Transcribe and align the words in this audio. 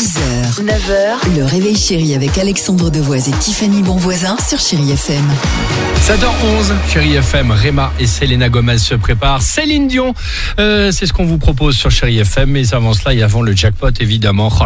6h, 0.00 0.64
9h, 0.64 1.36
le 1.36 1.44
réveil 1.44 1.76
chéri 1.76 2.14
avec 2.14 2.38
Alexandre 2.38 2.88
Devoise 2.88 3.28
et 3.28 3.32
Tiffany 3.32 3.82
Bonvoisin 3.82 4.34
sur 4.38 4.58
Chéri 4.58 4.92
FM. 4.92 5.22
7h11, 5.96 6.72
Chéri 6.90 7.16
FM, 7.16 7.50
Réma 7.50 7.92
et 8.00 8.06
Selena 8.06 8.48
Gomez 8.48 8.78
se 8.78 8.94
préparent. 8.94 9.42
Céline 9.42 9.88
Dion, 9.88 10.14
euh, 10.58 10.90
c'est 10.90 11.04
ce 11.04 11.12
qu'on 11.12 11.26
vous 11.26 11.36
propose 11.36 11.76
sur 11.76 11.90
Chéri 11.90 12.18
FM. 12.18 12.48
Mais 12.48 12.72
avant 12.72 12.94
cela 12.94 13.12
et 13.12 13.22
avant 13.22 13.42
le 13.42 13.54
jackpot, 13.54 13.90
évidemment, 14.00 14.50
Oh 14.62 14.64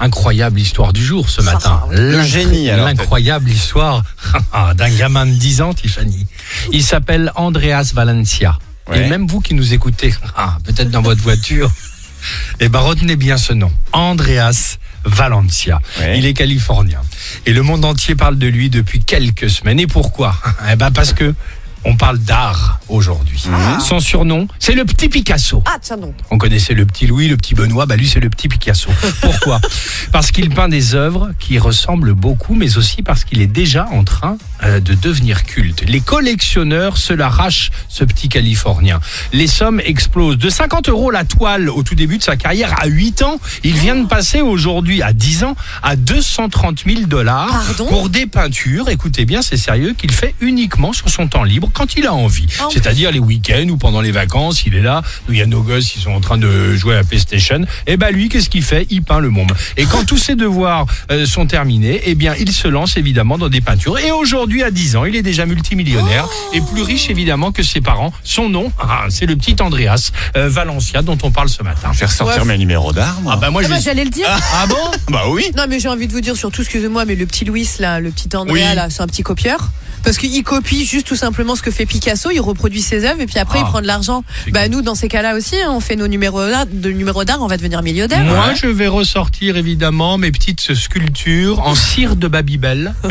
incroyable 0.00 0.58
histoire 0.58 0.92
du 0.92 1.04
jour 1.04 1.30
ce 1.30 1.40
matin. 1.40 1.80
Le 1.92 2.20
génie, 2.24 2.68
alors, 2.68 2.86
L'incroyable 2.86 3.48
histoire 3.48 4.02
d'un 4.74 4.90
gamin 4.90 5.26
de 5.26 5.34
10 5.34 5.62
ans, 5.62 5.72
Tiffany. 5.72 6.26
Il 6.72 6.82
s'appelle 6.82 7.30
Andreas 7.36 7.92
Valencia. 7.94 8.58
Et 8.92 9.08
même 9.08 9.28
vous 9.28 9.40
qui 9.40 9.54
nous 9.54 9.72
écoutez, 9.72 10.12
ah, 10.36 10.56
peut-être 10.64 10.90
dans 10.90 11.00
votre 11.02 11.22
voiture, 11.22 11.70
eh 12.60 12.68
ben 12.68 12.80
retenez 12.80 13.16
bien 13.16 13.36
ce 13.36 13.52
nom, 13.52 13.72
Andreas 13.92 14.78
Valencia. 15.04 15.80
Ouais. 16.00 16.18
Il 16.18 16.26
est 16.26 16.34
californien 16.34 17.00
et 17.46 17.52
le 17.52 17.62
monde 17.62 17.84
entier 17.84 18.14
parle 18.14 18.38
de 18.38 18.46
lui 18.46 18.70
depuis 18.70 19.00
quelques 19.00 19.50
semaines. 19.50 19.80
Et 19.80 19.86
pourquoi? 19.86 20.36
Eh 20.72 20.76
ben 20.76 20.90
parce 20.90 21.12
que 21.12 21.34
on 21.84 21.96
parle 21.96 22.18
d'art 22.18 22.80
aujourd'hui. 22.88 23.44
Son 23.80 24.00
surnom, 24.00 24.48
c'est 24.58 24.74
le 24.74 24.84
petit 24.84 25.08
Picasso. 25.08 25.62
Ah, 25.66 25.76
tiens 25.80 25.96
donc. 25.96 26.14
On 26.30 26.38
connaissait 26.38 26.74
le 26.74 26.86
petit 26.86 27.06
Louis, 27.06 27.28
le 27.28 27.36
petit 27.36 27.54
Benoît, 27.54 27.86
bah 27.86 27.96
lui 27.96 28.08
c'est 28.08 28.20
le 28.20 28.30
petit 28.30 28.48
Picasso. 28.48 28.90
Pourquoi? 29.20 29.60
Parce 30.12 30.30
qu'il 30.30 30.50
peint 30.50 30.68
des 30.68 30.94
œuvres 30.94 31.30
qui 31.38 31.58
ressemblent 31.58 32.14
beaucoup, 32.14 32.54
mais 32.54 32.76
aussi 32.76 33.02
parce 33.02 33.24
qu'il 33.24 33.40
est 33.40 33.46
déjà 33.46 33.86
en 33.90 34.04
train 34.04 34.36
euh, 34.62 34.80
de 34.80 34.94
devenir 34.94 35.44
culte. 35.44 35.84
Les 35.86 36.00
collectionneurs 36.00 36.96
se 36.96 37.12
l'arrachent, 37.12 37.70
ce 37.88 38.04
petit 38.04 38.28
Californien. 38.28 39.00
Les 39.32 39.46
sommes 39.46 39.80
explosent. 39.80 40.38
De 40.38 40.50
50 40.50 40.88
euros 40.88 41.10
la 41.10 41.24
toile 41.24 41.68
au 41.68 41.82
tout 41.82 41.94
début 41.94 42.18
de 42.18 42.22
sa 42.22 42.36
carrière, 42.36 42.74
à 42.80 42.86
8 42.86 43.22
ans, 43.22 43.38
il 43.62 43.74
vient 43.74 43.96
de 43.96 44.06
passer 44.06 44.40
aujourd'hui, 44.40 45.02
à 45.02 45.12
10 45.12 45.44
ans, 45.44 45.56
à 45.82 45.96
230 45.96 46.84
000 46.86 47.02
dollars 47.06 47.64
pour 47.88 48.08
des 48.08 48.26
peintures, 48.26 48.88
écoutez 48.88 49.24
bien, 49.24 49.42
c'est 49.42 49.56
sérieux, 49.56 49.94
qu'il 49.94 50.12
fait 50.12 50.34
uniquement 50.40 50.92
sur 50.92 51.08
son 51.08 51.28
temps 51.28 51.44
libre 51.44 51.70
quand 51.74 51.96
il 51.96 52.06
a 52.06 52.14
envie. 52.14 52.46
En 52.62 52.70
C'est-à-dire 52.70 53.10
les 53.12 53.18
week-ends 53.18 53.68
ou 53.68 53.76
pendant 53.76 54.00
les 54.00 54.12
vacances, 54.12 54.64
il 54.66 54.74
est 54.74 54.80
là, 54.82 55.02
il 55.28 55.36
y 55.36 55.42
a 55.42 55.46
nos 55.46 55.62
gosses, 55.62 55.94
ils 55.96 56.00
sont 56.02 56.12
en 56.12 56.20
train 56.20 56.38
de 56.38 56.74
jouer 56.74 56.94
à 56.94 56.98
la 56.98 57.04
PlayStation. 57.04 57.60
Et 57.86 57.96
ben 57.96 58.10
lui, 58.10 58.28
qu'est-ce 58.28 58.48
qu'il 58.48 58.62
fait? 58.64 58.86
Il 58.90 59.02
peint 59.02 59.18
le 59.20 59.30
monde. 59.30 59.52
Et 59.76 59.84
quand 59.84 60.04
tous 60.04 60.16
ses 60.18 60.34
devoirs 60.36 60.86
euh, 61.10 61.26
sont 61.26 61.46
terminés, 61.46 62.00
eh 62.04 62.14
bien 62.14 62.34
il 62.38 62.50
se 62.52 62.68
lance 62.68 62.96
évidemment 62.96 63.36
dans 63.38 63.48
des 63.48 63.60
peintures. 63.60 63.98
Et 63.98 64.10
aujourd'hui, 64.12 64.62
à 64.62 64.70
10 64.70 64.96
ans, 64.96 65.04
il 65.04 65.16
est 65.16 65.22
déjà 65.22 65.44
multimillionnaire 65.46 66.26
et 66.52 66.60
plus 66.60 66.82
riche 66.82 67.10
évidemment 67.10 67.52
que 67.52 67.62
ses 67.62 67.80
parents. 67.80 68.12
Son 68.22 68.48
nom, 68.48 68.72
ah, 68.78 69.06
c'est 69.08 69.26
le 69.26 69.36
petit 69.36 69.56
Andreas 69.60 70.10
euh, 70.36 70.48
Valencia 70.48 71.02
dont 71.02 71.18
on 71.22 71.30
parle 71.30 71.48
ce 71.48 71.62
matin. 71.62 71.90
Je 71.92 72.00
vais 72.00 72.06
ressortir 72.06 72.42
Ouais. 72.42 72.48
mes 72.48 72.58
numéros 72.58 72.92
d'art. 72.92 73.20
moi. 73.22 73.32
Ah 73.34 73.36
bah 73.40 73.50
moi 73.50 73.60
Ah 73.62 73.66
je 73.66 73.70
bah, 73.70 73.76
vais... 73.76 73.82
j'allais 73.82 74.04
le 74.04 74.10
dire. 74.10 74.26
Ah 74.54 74.66
bon? 74.66 74.76
Bah 75.10 75.24
oui. 75.28 75.44
Non, 75.56 75.64
mais 75.68 75.78
j'ai 75.80 75.88
envie 75.88 76.06
de 76.06 76.12
vous 76.12 76.20
dire 76.20 76.36
surtout, 76.36 76.62
excusez-moi, 76.62 77.04
mais 77.04 77.14
le 77.14 77.26
petit 77.26 77.44
Louis, 77.44 77.68
là, 77.78 78.00
le 78.00 78.10
petit 78.10 78.28
Andrea, 78.36 78.52
Oui. 78.52 78.74
là, 78.74 78.88
c'est 78.90 79.02
un 79.02 79.06
petit 79.06 79.22
copieur. 79.22 79.70
Parce 80.02 80.16
qu'il 80.18 80.42
copie 80.42 80.84
juste 80.84 81.06
tout 81.06 81.16
simplement 81.16 81.54
ce 81.56 81.62
que 81.62 81.70
fait 81.70 81.86
Picasso, 81.86 82.30
il 82.30 82.40
reproduit 82.40 82.82
ses 82.82 83.04
œuvres 83.04 83.20
et 83.20 83.26
puis 83.26 83.38
après 83.38 83.58
Ah. 83.60 83.64
il 83.66 83.70
prend 83.70 83.80
de 83.80 83.86
l'argent. 83.86 84.24
Bah 84.52 84.68
nous, 84.68 84.82
dans 84.82 84.94
ces 84.94 85.08
cas-là 85.08 85.34
aussi, 85.36 85.56
hein, 85.56 85.70
on 85.70 85.80
fait 85.80 85.96
nos 85.96 86.08
numéros 86.08 86.44
d'art, 86.46 86.66
de 86.70 86.90
numéros 86.90 87.24
d'art, 87.24 87.38
on 87.40 87.46
va 87.46 87.56
devenir 87.56 87.82
millionnaire. 87.82 88.24
Moi, 88.24 88.54
je 88.54 88.66
vais 88.66 88.88
ressortir 88.88 89.56
évidemment 89.56 90.18
mes 90.18 90.30
petites 90.30 90.74
sculptures 90.74 91.60
en 91.60 91.74
cire 91.74 92.16
de 92.16 92.28
Babybel. 92.28 92.94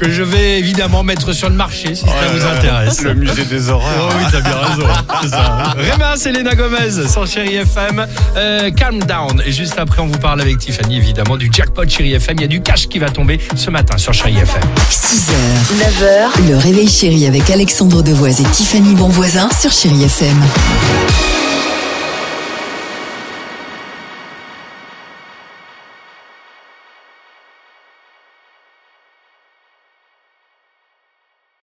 que 0.00 0.10
je 0.10 0.22
vais 0.22 0.58
évidemment 0.58 1.02
mettre 1.02 1.32
sur 1.32 1.48
le 1.50 1.54
marché 1.56 1.94
si 1.94 2.04
ça 2.04 2.10
vous 2.32 2.44
intéresse. 2.46 3.02
Le 3.02 3.14
musée 3.14 3.44
des 3.44 3.68
Oh 3.68 3.72
horreurs. 3.74 4.14
oui, 4.18 4.24
t'as 4.32 4.40
bien 4.40 4.56
raison. 4.56 4.86
c'est 5.22 5.28
ça. 5.28 5.74
Réma, 5.76 6.16
Selena 6.16 6.54
Gomez 6.54 7.06
sur 7.08 7.26
Chéri 7.26 7.56
FM. 7.56 8.06
Euh, 8.36 8.70
calm 8.70 8.98
down. 9.00 9.42
Et 9.44 9.52
juste 9.52 9.78
après, 9.78 10.00
on 10.00 10.06
vous 10.06 10.18
parle 10.18 10.40
avec 10.40 10.58
Tiffany, 10.58 10.96
évidemment, 10.96 11.36
du 11.36 11.50
jackpot 11.52 11.86
Chéri 11.88 12.14
FM. 12.14 12.36
Il 12.38 12.42
y 12.42 12.44
a 12.44 12.48
du 12.48 12.62
cash 12.62 12.88
qui 12.88 12.98
va 12.98 13.10
tomber 13.10 13.38
ce 13.56 13.70
matin 13.70 13.98
sur 13.98 14.12
Chéri 14.14 14.29
FM. 14.36 14.62
6h, 14.90 15.32
9h, 15.78 16.48
le 16.48 16.56
réveil 16.56 16.88
chéri 16.88 17.26
avec 17.26 17.50
Alexandre 17.50 18.02
Devoise 18.02 18.40
et 18.40 18.44
Tiffany 18.44 18.94
Bonvoisin 18.94 19.48
sur 19.58 19.72
Chéri 19.72 20.04
FM. 20.04 20.36